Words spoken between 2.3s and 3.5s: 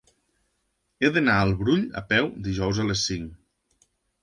dijous a les cinc.